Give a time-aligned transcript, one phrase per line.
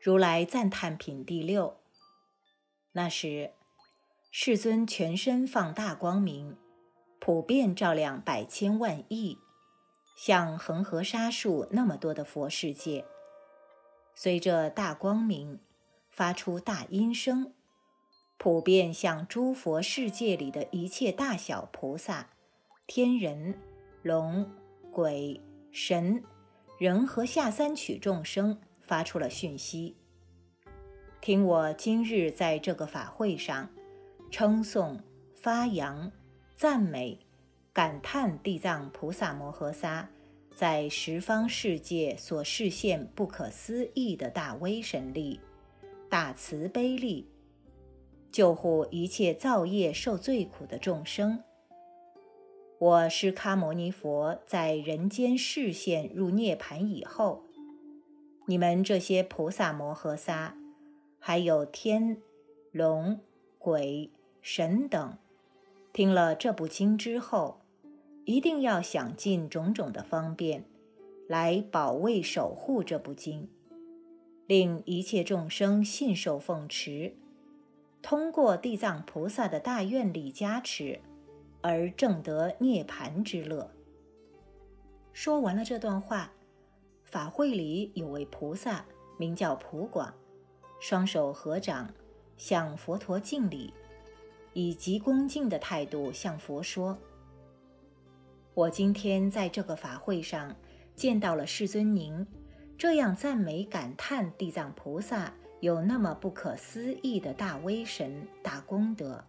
[0.00, 1.76] 如来赞叹品第六。
[2.92, 3.52] 那时，
[4.30, 6.56] 世尊全身放大光明，
[7.18, 9.38] 普遍照亮百千万亿，
[10.16, 13.04] 像恒河沙数那么多的佛世界。
[14.14, 15.60] 随着大光明，
[16.10, 17.52] 发出大音声，
[18.36, 22.30] 普遍向诸佛世界里的一切大小菩萨、
[22.86, 23.60] 天人、
[24.02, 24.50] 龙、
[24.92, 25.40] 鬼、
[25.72, 26.22] 神、
[26.78, 28.60] 人和下三取众生。
[28.88, 29.94] 发出了讯息，
[31.20, 33.68] 听我今日在这个法会上
[34.30, 34.98] 称颂、
[35.34, 36.10] 发扬、
[36.56, 37.18] 赞美、
[37.74, 40.08] 感叹地藏菩萨摩诃萨
[40.56, 45.38] 在十方世界所示现不可思议的大威神力、
[46.08, 47.28] 大慈悲力，
[48.32, 51.44] 救护一切造业受罪苦的众生。
[52.78, 57.44] 我是迦牟尼佛在人间示现入涅盘以后。
[58.50, 60.56] 你们这些菩萨摩诃萨，
[61.18, 62.16] 还有天、
[62.72, 63.20] 龙、
[63.58, 65.18] 鬼、神等，
[65.92, 67.60] 听了这部经之后，
[68.24, 70.64] 一定要想尽种种的方便，
[71.28, 73.50] 来保卫守护这部经，
[74.46, 77.12] 令一切众生信受奉持，
[78.00, 81.00] 通过地藏菩萨的大愿力加持，
[81.60, 83.70] 而证得涅盘之乐。
[85.12, 86.32] 说完了这段话。
[87.10, 88.84] 法会里有位菩萨，
[89.16, 90.12] 名叫普广，
[90.78, 91.90] 双手合掌，
[92.36, 93.72] 向佛陀敬礼，
[94.52, 96.98] 以极恭敬的态度向佛说
[98.52, 100.54] ：“我今天在这个法会上
[100.94, 102.26] 见到了世尊您，
[102.76, 109.24] 这样赞美感叹地藏菩萨有那么不可思议的大威神、大功德。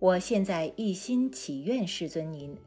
[0.00, 2.58] 我现在一心祈愿世尊您。”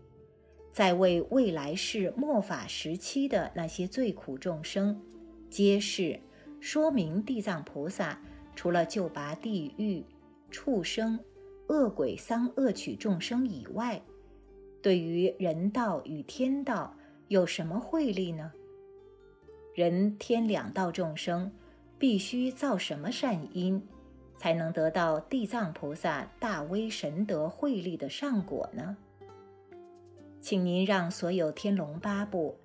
[0.75, 5.01] 在为未来世末法时期的那些最苦众生，
[5.49, 6.19] 揭示
[6.59, 8.19] 说明地藏菩萨
[8.57, 10.03] 除了救拔地狱、
[10.51, 11.17] 畜生、
[11.69, 14.01] 恶鬼、丧恶趣众生以外，
[14.81, 16.93] 对于人道与天道
[17.29, 18.51] 有什么惠力呢？
[19.73, 21.49] 人天两道众生
[21.97, 23.81] 必须造什么善因，
[24.35, 28.97] 才能得到地藏菩萨大威神德惠力的善果呢？
[30.45, 32.55] 请您让所有天龙八部，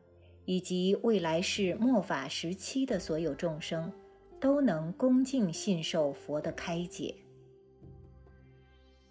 [0.45, 3.91] 以及未来世末法时期的所有众生，
[4.39, 7.15] 都能恭敬信受佛的开解。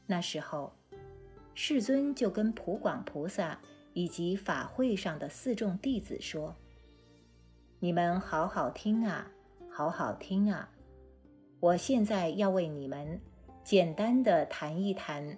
[0.05, 0.71] 那时候，
[1.55, 3.59] 世尊就跟普广菩萨
[3.93, 6.55] 以及法会上的四众弟子说
[7.81, 9.31] ：“你们好好听啊，
[9.67, 10.69] 好好听啊！
[11.59, 13.19] 我现在要为你们
[13.63, 15.35] 简单的谈一谈。”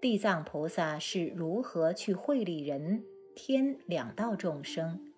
[0.00, 3.04] 地藏菩萨是如何去惠利人
[3.34, 5.12] 天两道众生？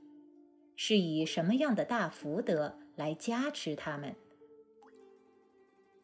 [0.75, 4.17] 是以什么样的大福德来加持他们？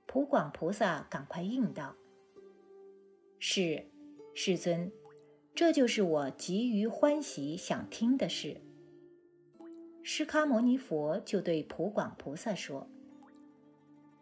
[0.04, 1.96] 普广菩萨赶快应道
[3.40, 3.86] ：“是，
[4.34, 4.92] 世尊，
[5.54, 8.60] 这就是我急于欢喜想听的事。”
[10.04, 12.86] 释迦牟尼佛就对普广菩萨说：“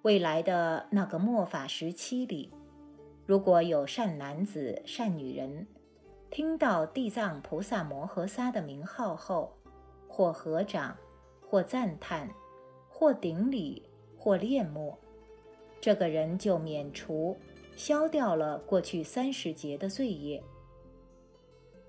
[0.03, 2.51] 未来的那个末法时期里。”
[3.27, 5.67] 如果有善男子、善女人，
[6.31, 9.57] 听到地藏菩萨摩诃萨的名号后，
[10.07, 10.95] 或合掌，
[11.41, 12.29] 或赞叹，
[12.87, 13.83] 或顶礼，
[14.19, 14.95] 或恋慕，
[15.81, 17.35] 这个人就免除、
[17.75, 20.43] 消掉了过去三十劫的罪业。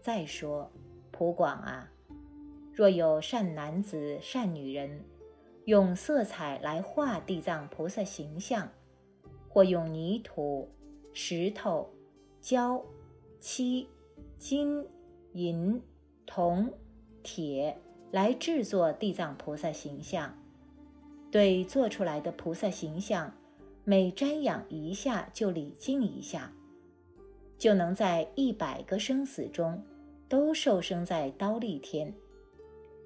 [0.01, 0.71] 再说，
[1.11, 1.91] 普广啊，
[2.71, 5.03] 若有善男子、善女人，
[5.65, 8.69] 用色彩来画地藏菩萨形象，
[9.49, 10.71] 或用泥土。
[11.17, 11.89] 石头、
[12.41, 12.83] 胶、
[13.39, 13.87] 漆、
[14.37, 14.85] 金、
[15.31, 15.81] 银、
[16.25, 16.69] 铜、
[17.23, 17.77] 铁
[18.11, 20.37] 来制作地藏菩萨形象，
[21.31, 23.33] 对做出来的菩萨形象，
[23.85, 26.51] 每瞻仰一下就礼敬一下，
[27.57, 29.81] 就能在一百个生死中
[30.27, 32.13] 都受生在刀立天，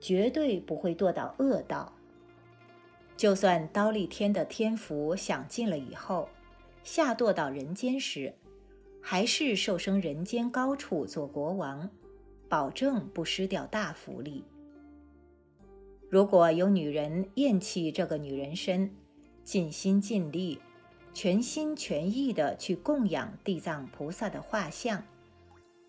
[0.01, 1.93] 绝对不会堕到恶道。
[3.15, 6.27] 就算刀立天的天福享尽了以后。
[6.83, 8.33] 下堕到人间时，
[9.01, 11.89] 还是受生人间高处做国王，
[12.47, 14.43] 保证不失掉大福利。
[16.09, 18.95] 如果有女人厌弃这个女人身，
[19.43, 20.59] 尽心尽力、
[21.13, 25.03] 全心全意的去供养地藏菩萨的画像，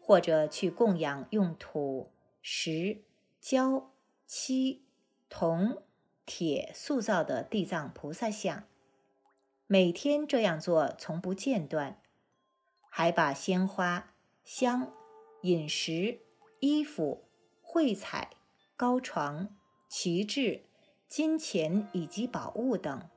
[0.01, 2.11] 或者去供养用土、
[2.43, 2.99] 石、
[3.41, 3.91] 胶、
[4.27, 4.83] 漆、
[5.31, 5.83] 铜、
[6.27, 8.65] 铁塑造的地藏菩萨像。
[9.73, 12.03] 每天这样做，从不间断，
[12.89, 14.93] 还把鲜花、香、
[15.43, 16.23] 饮食、
[16.59, 17.29] 衣服、
[17.63, 18.31] 绘彩、
[18.77, 19.55] 高床、
[19.89, 20.65] 旗帜、
[21.07, 23.09] 金钱以及宝物等，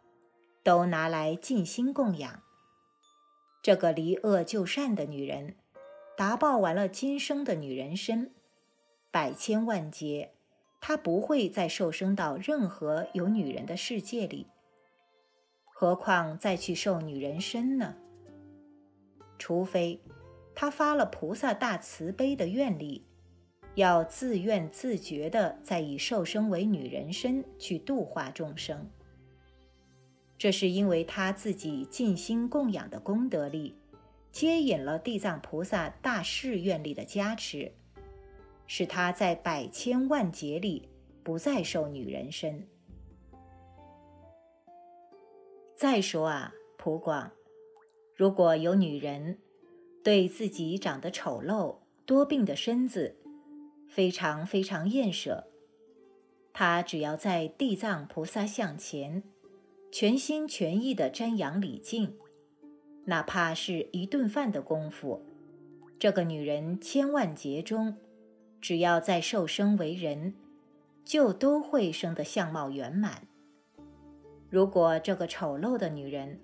[0.61, 2.43] 都拿来尽心供养。
[3.63, 5.55] 这个离恶就善的女人，
[6.15, 8.31] 达报完了今生的女人身，
[9.09, 10.35] 百千万劫，
[10.79, 14.45] 她不会再受生到任何有女人的世界里。
[15.83, 17.93] 何况再去受女人身呢？
[19.37, 19.99] 除非
[20.55, 23.03] 他发了菩萨大慈悲的愿力。
[23.75, 28.89] 要自愿自觉地在以受生为女人身去度化众生，
[30.37, 33.75] 这是因为他自己尽心供养的功德力，
[34.31, 37.69] 接引了地藏菩萨大誓愿力的加持，
[38.67, 40.87] 使他在百千万劫里
[41.23, 42.65] 不再受女人身。
[45.75, 47.31] 再说啊，普广，
[48.15, 49.39] 如果有女人
[50.03, 53.17] 对自己长得丑陋、多病的身子，
[53.89, 55.47] 非常非常厌舍，
[56.53, 59.23] 她只要在地藏菩萨像前，
[59.91, 62.15] 全心全意的瞻仰礼敬，
[63.05, 65.25] 哪怕是一顿饭的功夫，
[65.99, 67.97] 这个女人千万劫中，
[68.61, 70.35] 只要再受生为人，
[71.03, 73.27] 就都会生得相貌圆满。
[74.53, 76.39] 如果这个丑陋的女人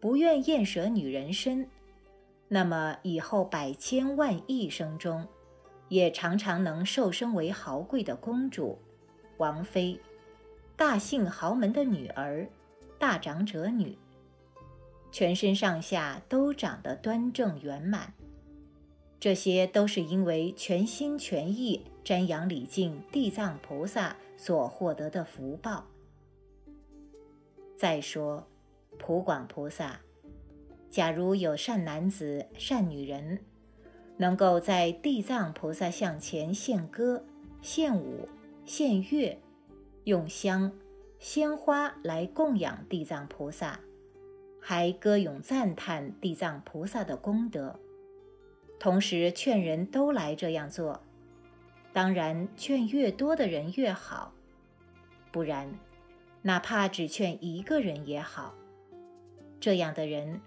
[0.00, 1.68] 不愿厌舍女人身，
[2.48, 5.28] 那么以后百千万亿生中，
[5.90, 8.78] 也常常能受生为豪贵的公主、
[9.36, 10.00] 王妃、
[10.74, 12.48] 大姓豪门的女儿、
[12.98, 13.98] 大长者女，
[15.12, 18.14] 全身上下都长得端正圆满。
[19.20, 25.84] 这些都是因为全心全意瞻仰礼敬地藏菩萨所获得的福报。
[27.84, 28.48] 再说，
[28.98, 30.00] 普广菩萨，
[30.88, 33.40] 假如有善男子、善女人。
[34.16, 37.22] 能够在地藏菩萨像前献歌、
[37.60, 38.26] 献舞、
[38.64, 39.38] 献乐，
[40.04, 40.72] 用香、
[41.18, 43.78] 鲜花来供养地藏菩萨，
[44.58, 47.78] 还歌咏赞叹地藏菩萨的功德，
[48.80, 51.02] 同时劝人都来这样做。
[51.92, 54.32] 当然，劝越多的人越好，
[55.30, 55.78] 不然，
[56.44, 58.54] 哪怕只劝一个人也好。
[59.58, 60.40] 这样的人，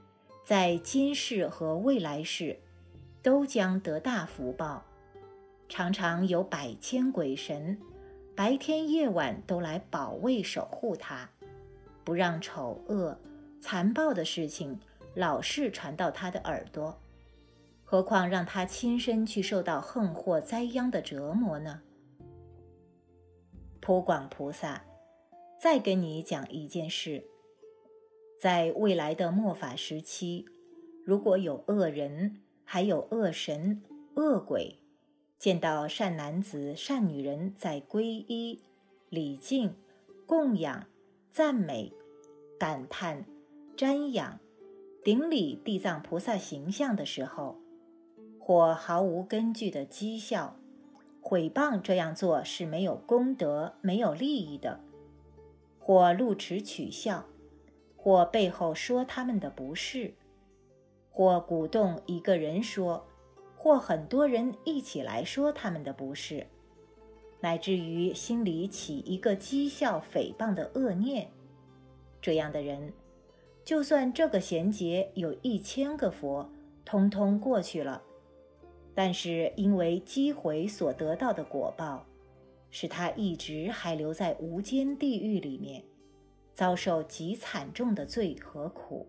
[0.45, 2.57] 在今世和未来世。
[3.23, 4.85] 都将得大福报，
[5.67, 7.77] 常常有百千鬼神，
[8.33, 11.29] 白天夜晚都来保卫守护他，
[12.05, 13.19] 不让丑恶、
[13.59, 14.79] 残暴的事情
[15.13, 16.97] 老是传到他的耳朵。
[17.83, 21.81] 何况让他亲身去受到横祸灾殃的折磨呢？
[23.81, 24.81] 普广菩萨，
[25.59, 27.24] 再跟你讲一件事：
[28.39, 30.45] 在未来的末法时期，
[31.06, 32.42] 如果有恶人。
[32.69, 33.81] 还有恶神、
[34.15, 34.75] 恶鬼，
[35.39, 38.59] 见到善男子、善女人在皈依、
[39.07, 39.74] 礼敬、
[40.25, 40.86] 供养、
[41.31, 41.94] 赞美、
[42.59, 43.24] 感叹、
[43.77, 44.38] 瞻仰、
[45.01, 47.56] 顶礼地藏菩萨形象的时候，
[48.38, 50.57] 或毫无根据的讥笑、
[51.21, 54.81] 毁谤这样做是没有功德、没有利益的；
[55.87, 57.23] 或露齿取笑，
[57.95, 60.13] 或背后说他们的不是。
[61.09, 63.07] 或鼓动一个人说，
[63.55, 66.45] 或很多人一起来说他们的不是，
[67.39, 71.31] 乃至于心里起一个讥笑诽谤的恶念，
[72.21, 72.91] 这样的人，
[73.63, 76.49] 就算这个贤劫有一千个佛，
[76.83, 78.03] 通通过去了，
[78.94, 82.06] 但是因为积毁所得到的果报，
[82.69, 85.83] 使他一直还留在无间地狱里面，
[86.54, 89.07] 遭受极惨重的罪和苦。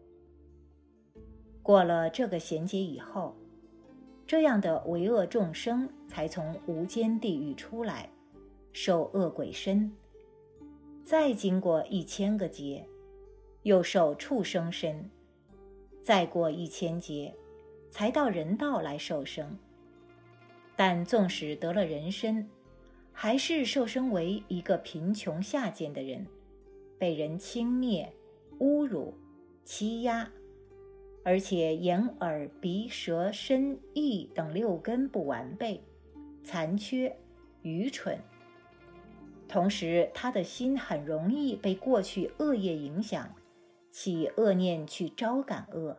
[1.63, 3.37] 过了这个衔接以后，
[4.27, 8.09] 这样的为恶众生才从无间地狱出来，
[8.73, 9.93] 受恶鬼身，
[11.05, 12.87] 再经过一千个劫，
[13.65, 15.11] 又受畜生身，
[16.01, 17.35] 再过一千劫，
[17.91, 19.59] 才到人道来受生。
[20.77, 22.49] 但纵使得了人身，
[23.21, 26.25] 还是受生为一个贫穷下贱的人，
[27.01, 28.07] 被人轻蔑、
[28.61, 29.13] 侮辱、
[29.65, 30.31] 欺压。
[31.25, 35.83] 而且眼耳鼻舌身意等六根不完备、
[36.45, 37.19] 残缺、
[37.63, 38.21] 愚蠢，
[39.49, 43.35] 同时他的心很容易被过去恶业影响，
[43.91, 45.99] 起恶念去招感恶，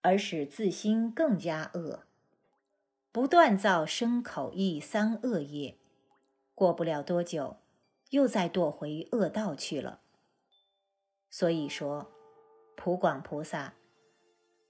[0.00, 2.02] 而使自心更加恶，
[3.12, 5.76] 不断造生口意三恶业，
[6.54, 7.56] 过不了多久，
[8.10, 10.00] 又再堕回恶道去了。
[11.30, 12.10] 所以说，
[12.76, 13.74] 普广菩萨。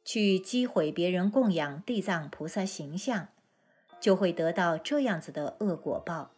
[0.07, 3.29] 去击毁别人供养地藏菩萨形象，
[3.99, 6.33] 就会得到这样子的恶果报。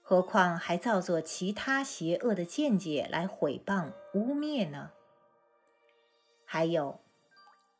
[0.00, 4.92] 何况还造作其他邪恶的见解来毁谤污蔑呢？
[6.44, 7.00] 还有，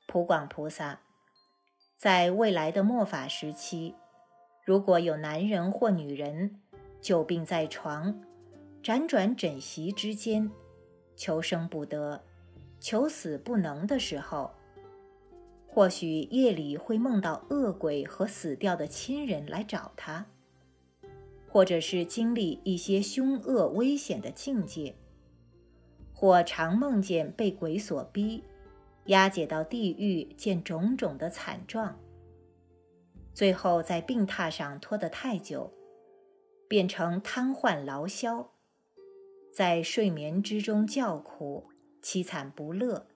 [0.08, 1.00] 普广菩萨，
[1.96, 3.94] 在未来的末法时期，
[4.64, 6.60] 如果有男人或女人
[7.00, 8.20] 久病在床，
[8.82, 10.50] 辗转枕席之间，
[11.16, 12.22] 求生不得，
[12.80, 14.50] 求死不能的时候，
[15.66, 20.26] 或许夜里会梦到恶鬼和死掉的亲人来找他。
[21.50, 24.94] 或者是经历一些凶恶危险的境界，
[26.12, 28.44] 或常梦见被鬼所逼，
[29.06, 31.98] 押解到地狱见种种的惨状，
[33.32, 35.72] 最后在病榻上拖得太久，
[36.68, 38.52] 变成瘫痪劳消，
[39.50, 41.70] 在睡眠之中叫苦，
[42.02, 43.06] 凄惨不乐。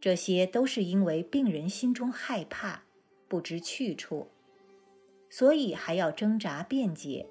[0.00, 2.84] 这些都是因为病人心中害怕，
[3.26, 4.28] 不知去处。
[5.28, 7.28] 所以还要挣扎辩解，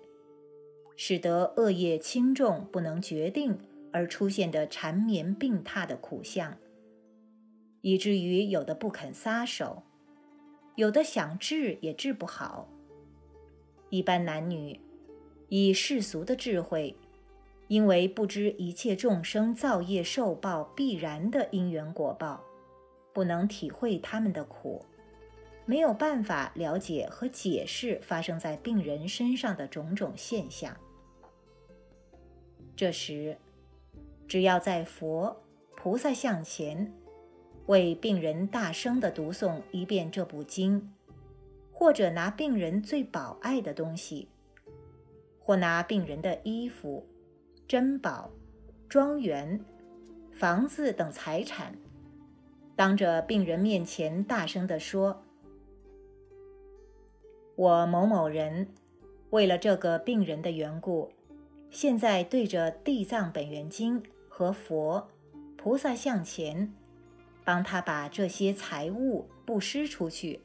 [0.95, 3.57] 使得恶业轻重不能决定
[3.93, 6.57] 而出现的缠绵病榻的苦相，
[7.81, 9.83] 以至于有的不肯撒手，
[10.75, 12.67] 有的想治也治不好。
[13.89, 14.79] 一般男女
[15.49, 16.95] 以世俗的智慧，
[17.67, 22.43] 因为不知一切众生造业受报必然的因缘果报，
[23.13, 24.85] 不能体会他们的苦。
[25.65, 30.75] 没有办法了解和解释发生在病人身上的种种现象。
[32.73, 33.37] 这时，
[34.27, 35.43] 只要在佛
[35.75, 36.93] 菩萨像前，
[37.65, 40.93] 为病人大声地读诵一遍这部经，
[41.73, 44.29] 或者拿病人最宝爱的东西，
[45.47, 47.07] 或拿病人的衣服、
[47.69, 48.29] 珍宝、
[48.89, 49.63] 庄园、
[50.33, 51.73] 房子等财产，
[52.75, 55.23] 当着病人面前大声地说。
[57.55, 58.67] 我某某人，
[59.29, 61.13] 为了这个病人的缘故，
[61.69, 65.07] 现在对着《地藏本愿经》和佛
[65.55, 66.73] 菩萨像前，
[67.45, 70.41] 帮他把这些财物布施出去，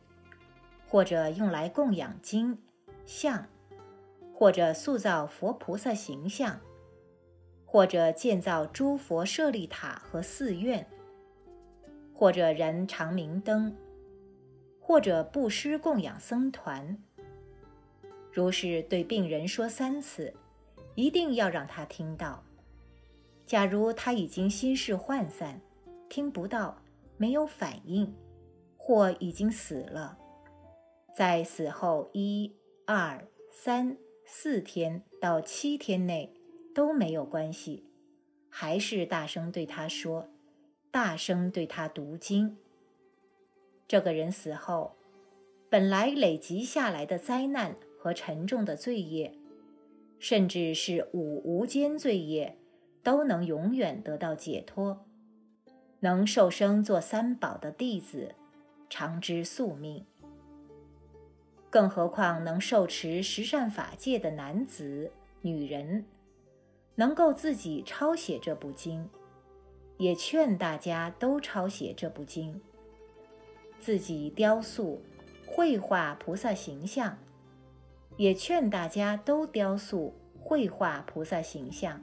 [0.87, 2.56] 或者用来供养经
[3.04, 3.49] 像，
[4.33, 6.61] 或者塑造佛菩萨形象，
[7.65, 10.87] 或者建造诸佛舍利塔和寺院，
[12.15, 13.75] 或者燃长明灯。
[14.85, 16.99] 或者布施供养僧团，
[18.33, 20.35] 如是对病人说三次，
[20.97, 22.43] 一定要让他听到。
[23.47, 25.61] 假如他已经心事涣散，
[26.11, 26.77] 听不到，
[27.17, 28.12] 没有反应，
[28.77, 30.19] 或已经死了，
[31.15, 32.53] 在死后一、
[32.85, 33.97] 二、三、
[34.35, 36.33] 四天到七天内
[36.75, 37.85] 都没有关系，
[38.49, 40.27] 还是大声对他说，
[40.91, 42.57] 大声对他读经。
[43.87, 44.97] 这个人死后，
[45.69, 49.35] 本来累积下来的灾难和沉重的罪业，
[50.19, 52.57] 甚至是五无间罪业，
[53.03, 55.05] 都能永远得到解脱，
[56.01, 58.35] 能受生做三宝的弟子，
[58.89, 60.07] 长知宿命。
[61.73, 65.11] 更何况能受持十善法界的男子、
[65.41, 66.05] 女人，
[66.97, 69.09] 能够自己抄写这部经，
[69.97, 72.61] 也劝大家都抄写这部经。
[73.81, 75.00] 自己雕塑、
[75.47, 77.17] 绘画菩萨形象，
[78.19, 82.02] 也劝大家都雕塑、绘画菩萨形象。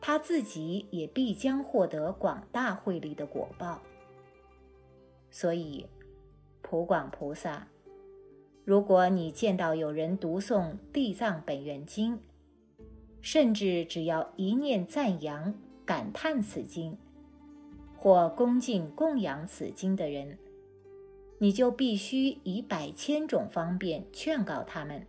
[0.00, 3.80] 他自己也必将获得广大慧力的果报。
[5.30, 5.86] 所以，
[6.62, 7.68] 普广菩萨，
[8.64, 12.14] 如果你见到有人读诵《地藏本愿经》，
[13.20, 16.96] 甚至只要一念赞扬、感叹此经，
[17.96, 20.38] 或恭敬供养此经的人，
[21.38, 25.06] 你就必须以百千种方便劝告他们，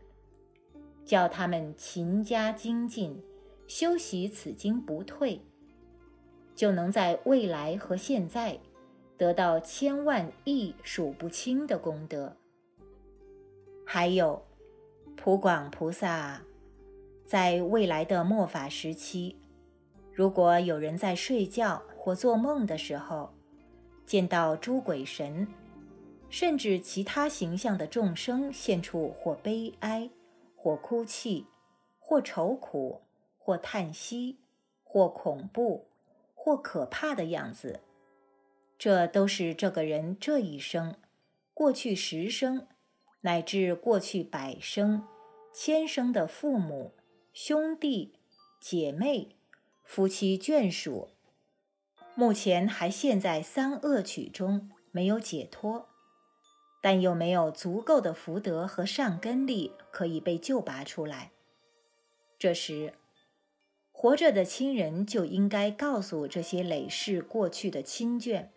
[1.06, 3.22] 叫他们勤加精进，
[3.68, 5.42] 修习此经不退，
[6.56, 8.60] 就能在未来和现在
[9.18, 12.36] 得到千万亿数不清的功德。
[13.94, 14.42] 还有，
[15.18, 16.42] 普广菩萨，
[17.26, 19.36] 在未来的末法时期，
[20.14, 23.34] 如果有人在睡觉或做梦的时候，
[24.06, 25.46] 见到诸鬼神。
[26.30, 30.10] 甚至其他形象的众生现出或悲哀，
[30.56, 31.46] 或哭泣，
[32.00, 33.02] 或愁苦，
[33.38, 34.38] 或叹息，
[34.86, 35.88] 或恐怖，
[36.34, 37.82] 或可怕的样子，
[38.78, 40.96] 这都是这个人这一生、
[41.54, 42.66] 过去十生，
[43.22, 45.08] 乃至过去百生、
[45.54, 46.94] 千生的父母、
[47.34, 48.14] 兄弟、
[48.60, 49.36] 姐妹、
[49.84, 51.10] 夫妻眷属，
[52.16, 55.88] 目前还陷在三恶趣中，没有解脱。
[56.84, 61.32] 但又没有足够的福德和善根力可以被救拔出来，
[62.40, 62.96] 这时，
[63.92, 68.48] 活着的亲人就应该告诉这些累世过去的亲眷，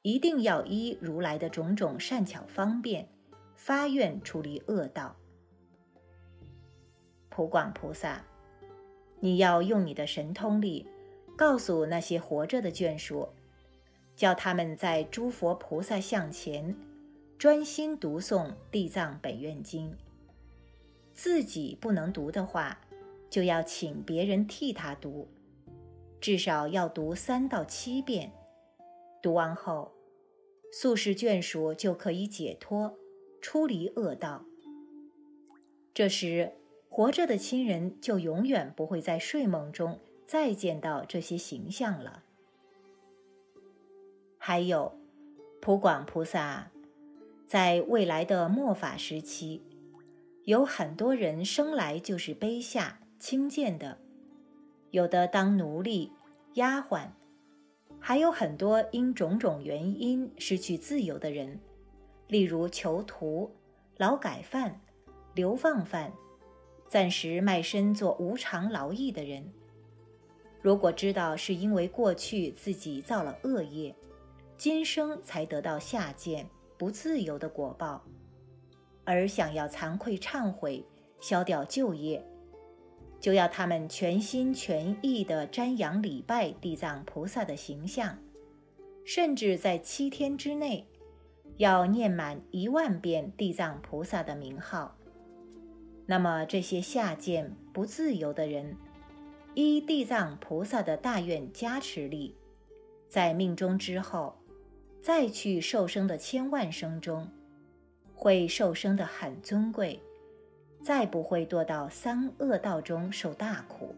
[0.00, 3.10] 一定要依如来的种种善巧方便，
[3.64, 5.14] 发愿处理恶道。
[7.28, 8.24] 普广菩萨，
[9.20, 10.88] 你要用你的神通力，
[11.36, 13.28] 告诉那些活着的眷属，
[14.16, 16.76] 叫他们在诸佛菩萨像前
[17.38, 19.92] 专心读诵《地藏本愿经》。
[21.12, 22.80] 自己不能读的话，
[23.30, 25.28] 就要请别人替他读，
[26.20, 28.32] 至少要读三到七遍。
[29.22, 29.92] 读完后，
[30.72, 32.98] 宿世眷属就可以解脱，
[33.42, 34.46] 出离恶道。
[35.92, 36.52] 这时。
[36.94, 42.22] 活着的亲人就永远不会在睡梦中再见到这些形象了。
[44.36, 44.92] 还有，
[45.62, 46.70] 普广菩萨，
[47.46, 49.62] 在未来的末法时期，
[50.44, 53.96] 有很多人生来就是卑下轻贱的，
[54.90, 56.12] 有的当奴隶、
[56.56, 57.06] 丫鬟，
[57.98, 61.58] 还有很多因种种原因失去自由的人，
[62.32, 63.54] 例如囚徒、
[63.98, 64.80] 劳改犯、
[65.34, 66.10] 流放犯。
[66.88, 69.52] 暂时卖身做无偿劳役的人，
[70.62, 73.94] 如果知道是因为过去自己造了恶业，
[74.56, 76.48] 今生才得到下贱
[76.78, 78.02] 不自由的果报，
[79.04, 80.82] 而想要惭愧忏悔、
[81.20, 82.24] 消掉旧业，
[83.20, 88.18] 就要他们全心全意地瞻仰礼拜地藏菩萨的形象，
[89.04, 90.86] 甚至在七天之内，
[91.62, 94.96] 要念满一万遍地藏菩萨的名号。
[96.06, 98.76] 那么这些下贱不自由的人，
[99.54, 102.36] 依地藏菩萨的大愿加持力，
[103.08, 104.36] 在命中之后，
[105.00, 107.28] 再去受生的千万生中，
[108.16, 110.02] 会受生的很尊贵，
[110.82, 113.94] 再不会堕到三恶道中受大苦。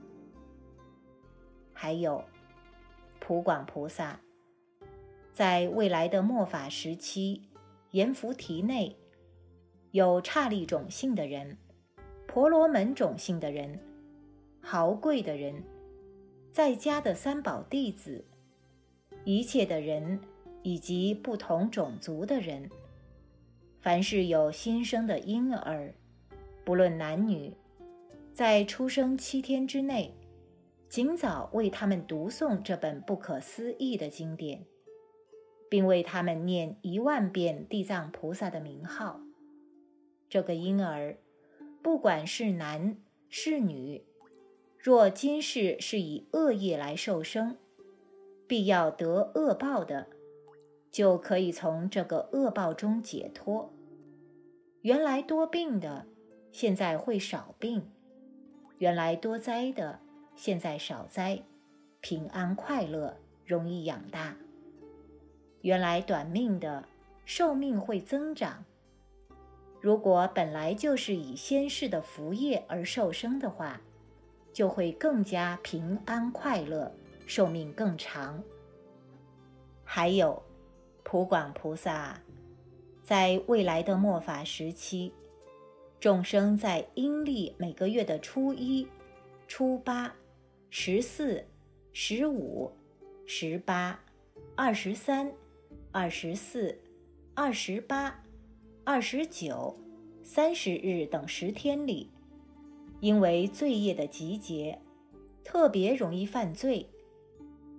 [1.73, 2.23] 还有，
[3.21, 4.21] 普广菩萨，
[5.33, 7.41] 在未来的末法时期，
[7.95, 8.97] 阎浮提内
[9.93, 11.57] 有刹利种姓的人。
[12.27, 13.79] 婆罗门种姓的人，
[14.61, 15.63] 豪贵的人，
[16.51, 18.25] 在家的三宝弟子，
[19.23, 20.19] 一切的人，
[20.65, 22.69] 以及不同种族的人，
[23.81, 25.95] 凡是有新生的婴儿，
[26.65, 27.55] 不论男女，
[28.33, 30.13] 在出生七天之内，
[30.89, 34.67] 尽早为他们读诵这本不可思议的经典，
[35.75, 39.21] 并为他们念一万遍地藏菩萨的名号。
[40.29, 41.17] 这个婴儿。
[41.83, 42.97] 不管是男
[43.29, 44.05] 是女，
[44.79, 47.57] 若今世是以恶业来受生，
[48.47, 50.07] 必要得恶报的，
[50.93, 53.75] 就可以从这个恶报中解脱。
[54.83, 56.07] 原来多病的，
[56.53, 57.81] 现在会少病；
[58.79, 59.99] 原来多灾的，
[60.37, 61.43] 现在少灾，
[62.01, 64.37] 平安快乐，容易养大。
[65.65, 66.85] 原来短命的，
[67.25, 68.63] 寿命会增长。
[69.81, 73.81] 如果本来就是以先世的福业而受生的话，
[74.53, 76.95] 就会更加平安快乐，
[77.27, 78.45] 寿命更长。
[79.83, 80.43] 还有，
[81.03, 82.21] 普广菩萨，
[83.03, 85.15] 在未来的末法时期，
[85.99, 88.87] 众生在阴历每个月的初一、
[89.49, 90.15] 初八、
[90.69, 91.43] 十四、
[91.95, 92.71] 十五、
[93.25, 93.99] 十八、
[94.55, 95.33] 二十三、
[95.97, 96.77] 二十四、
[97.35, 98.21] 二十八。
[98.83, 99.79] 二十九、
[100.25, 102.11] 三十日等十天里，
[102.99, 104.77] 因为罪业的集结，
[105.45, 106.85] 特别容易犯罪。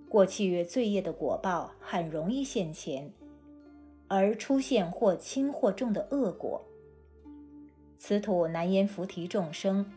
[0.08, 3.12] 过去罪业的果报很容易现前，
[4.08, 6.64] 而出现或轻或重的恶果。
[7.98, 9.92] 此土难言菩提众生，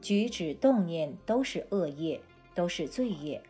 [0.00, 2.18] 举止动念都是恶业，
[2.54, 3.42] 都是罪业，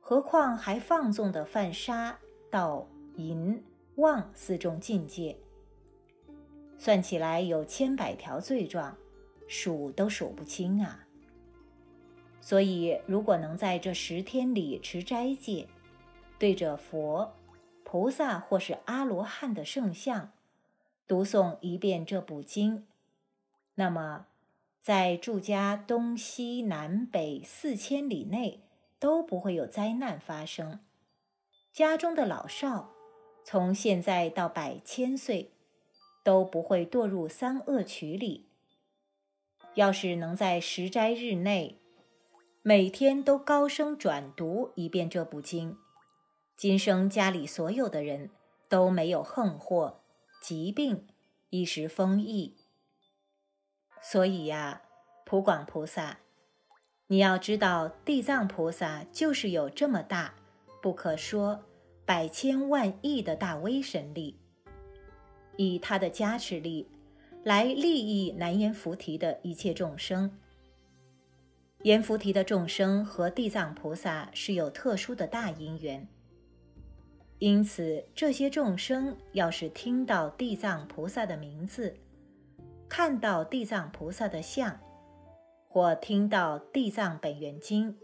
[0.00, 2.18] 何况还放纵的犯杀、
[2.50, 3.62] 盗、淫、
[3.96, 5.36] 妄四种境界。
[6.78, 8.96] 算起来有千百条罪状，
[9.46, 11.06] 数都数不清啊。
[12.40, 15.68] 所以，如果能在这十天里持斋戒，
[16.38, 17.34] 对着佛、
[17.84, 20.32] 菩萨或是阿罗汉的圣像，
[21.06, 22.86] 读诵一遍这部经，
[23.76, 24.26] 那么
[24.80, 28.64] 在住家东西南北四千里内
[28.98, 30.80] 都不会有灾难发生。
[31.72, 32.91] 家中的老少，
[33.44, 35.52] 从现在到百千岁。
[36.24, 38.48] 都不会堕入三恶趣里。
[39.74, 41.80] 要是能在十斋日内，
[42.62, 45.76] 每天都高声转读一遍这部经，
[46.56, 48.30] 今生家里所有的人
[48.68, 50.02] 都没有横祸、
[50.40, 51.08] 疾病、
[51.50, 52.56] 一时风疫。
[54.00, 54.82] 所以呀，
[55.24, 56.18] 普广菩萨，
[57.06, 60.34] 你要知道，地藏菩萨就是有这么大，
[60.80, 61.64] 不可说
[62.12, 64.38] 百千万亿的大威神力，
[65.56, 66.86] 以他的加持力
[67.42, 70.30] 来利益难言菩提的一切众生。
[71.84, 76.06] 阎浮提的众生和地藏菩萨是有特殊的大因缘，
[77.38, 81.96] 因此这些众生要是听到地藏菩萨的名字，
[82.90, 84.78] 看到地藏菩萨的像，
[85.66, 87.94] 或听到《地藏本愿经》，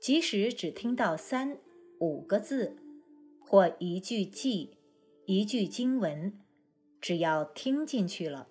[0.00, 1.58] 即使只听到三
[2.00, 2.78] 五个字，
[3.52, 4.70] 或一句偈、
[5.26, 6.32] 一句经文，
[7.02, 8.48] 只要听进去了。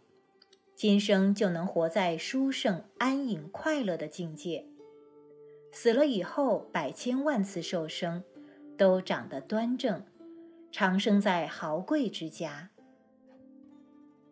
[0.76, 4.68] 今生就能活在殊胜、安隐、快乐的境界。
[5.72, 8.24] 死了以后，百千万次受生，
[8.78, 10.06] 都长得端正，
[10.72, 12.70] 长生在豪贵之家。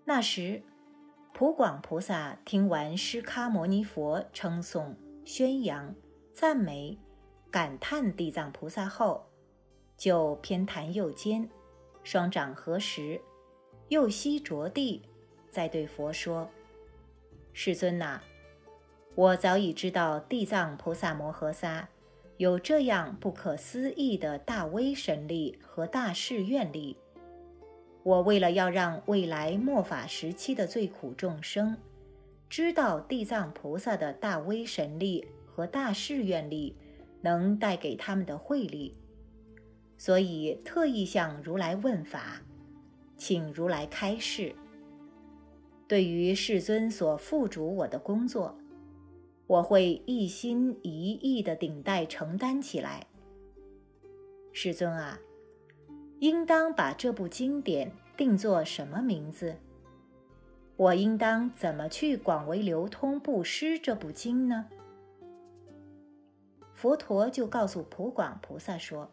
[0.06, 0.62] 那时，
[1.34, 5.96] 普广菩萨听完释迦牟尼佛称颂、宣扬、
[6.32, 7.00] 赞美、
[7.50, 9.29] 感叹地藏菩萨后，
[10.00, 11.48] 就偏袒右肩，
[12.04, 13.20] 双掌合十，
[13.90, 15.04] 右膝着地。
[15.52, 16.50] 再对佛说
[17.52, 18.22] ：“世尊呐，
[19.16, 21.90] 我早已知道地藏菩萨摩诃萨
[22.38, 26.96] 有这样不可思议的大威神力和大誓愿力。
[28.04, 31.76] 我为了要让未来末法时期的最苦众生
[32.48, 36.78] 知道地藏菩萨的大威神力和大誓愿力
[37.22, 38.96] 能带给他们的慧力，
[40.00, 42.42] 所以特意向如来问法，
[43.18, 44.56] 请如来开示。”
[45.90, 48.58] 对于世尊所付嘱我的工作，
[49.46, 53.06] 我会一心一意地顶戴承担起来。
[54.54, 55.20] 世尊啊，
[56.20, 59.58] 应当把这部经典定作什么名字？
[60.78, 64.68] 我应当怎么去广为流通布施这部经呢？
[66.74, 69.12] 佛陀就告诉普广菩萨说：“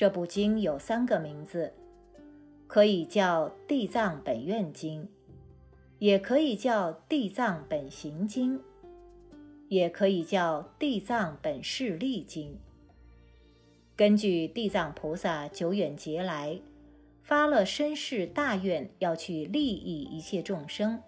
[0.00, 1.74] 这部经有三个名字。”
[2.66, 5.02] 可以叫《地藏本愿经》，
[5.98, 8.58] 也可以叫《地藏本行经》，
[9.68, 12.52] 也可以叫《地藏本誓力经》。
[13.94, 16.62] 根据地藏菩萨久远劫来
[17.22, 21.02] 发了身世大愿，要去利益一切众生，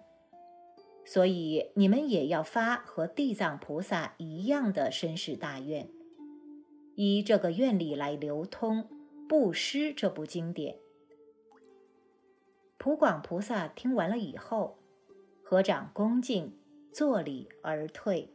[1.03, 5.89] 所以你们也要发和地藏菩萨一样的身世大愿，
[6.95, 8.87] 依这个愿力来流通
[9.27, 10.77] 布施这部经典。
[12.77, 14.77] 普广菩萨听完了以后，
[15.41, 16.57] 合掌恭敬，
[16.91, 18.33] 作礼而退。